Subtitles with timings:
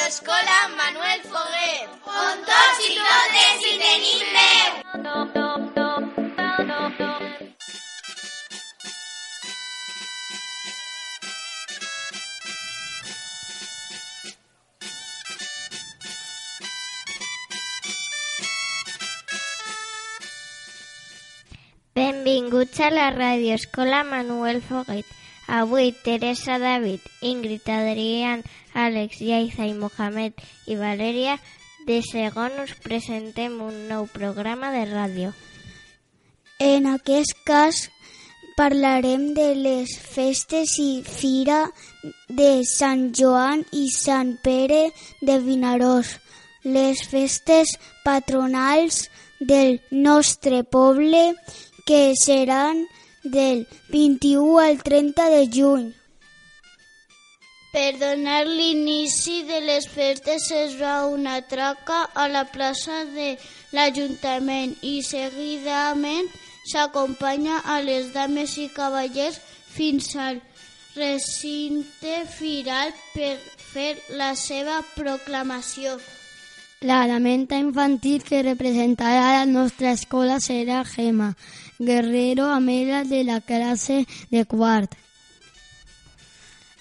[0.00, 4.82] Escola Manuel Foguet, on tots i totes hi tenim veu.
[21.94, 25.04] Benvinguts a la Ràdio Escola Manuel Foguet.
[25.52, 28.40] Avui Teresa, David, Ingrid, Adrián,
[28.72, 30.32] Àlex, Yaiza i Mohamed
[30.64, 31.34] i Valeria
[31.84, 35.34] de segon us presentem un nou programa de ràdio.
[36.56, 37.82] En aquest cas
[38.56, 41.66] parlarem de les festes i fira
[42.40, 44.86] de Sant Joan i Sant Pere
[45.20, 46.14] de Vinaròs,
[46.64, 47.76] les festes
[48.08, 49.04] patronals
[49.38, 51.22] del nostre poble
[51.84, 52.86] que seran
[53.22, 55.90] del 21 al 30 de juny.
[57.72, 63.30] Per donar l'inici de les festes es va una traca a la plaça de
[63.72, 66.28] l'Ajuntament i seguidament
[66.68, 69.40] s'acompanya a les dames i cavallers
[69.72, 70.42] fins al
[70.94, 73.36] recinte firal per
[73.72, 75.96] fer la seva proclamació.
[76.82, 81.36] La lamenta infantil que representarà la nostra escola serà Gema
[81.78, 84.96] Guerrero Amela de la classe de quart.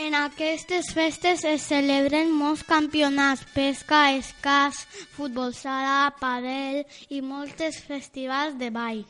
[0.00, 4.80] En aquestes festes es celebren molts campionats, pesca, escàs,
[5.12, 9.04] futbol sala, padel i moltes festivals de ball.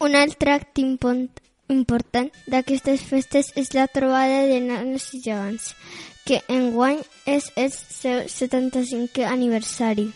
[0.00, 0.80] Un altre acte
[1.68, 5.72] important d'aquestes festes és la trobada de nanos i gegants,
[6.26, 10.10] que enguany és el seu 75è aniversari.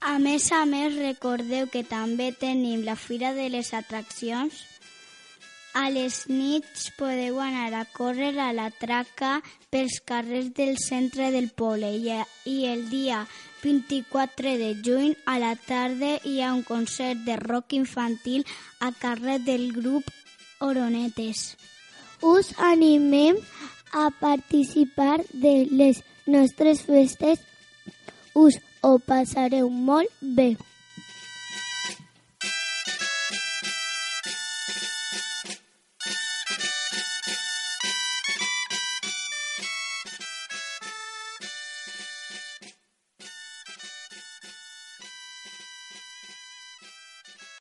[0.00, 4.64] A més a més, recordeu que també tenim la Fira de les Atraccions.
[5.76, 11.50] A les nits podeu anar a córrer a la traca pels carrers del centre del
[11.52, 12.14] poble i,
[12.48, 13.26] i el dia
[13.64, 18.46] 24 de juny a la tarda hi ha un concert de rock infantil
[18.80, 20.08] a càrrec del grup
[20.60, 21.56] Oronetes.
[22.22, 23.36] Us animem
[23.92, 27.38] a participar de les nostres festes.
[28.34, 30.56] Us ho passareu molt bé.